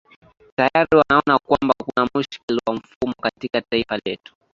tayari 0.55 0.95
wanaona 0.97 1.39
kwamba 1.39 1.73
kuna 1.85 2.09
mushkeli 2.13 2.59
wa 2.67 2.73
mfumo 2.73 3.13
katika 3.21 3.61
taifa 3.61 3.99
letu 4.05 4.33